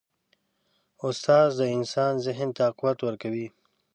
[1.07, 3.47] استاد د انسان ذهن ته قوت ورکوي.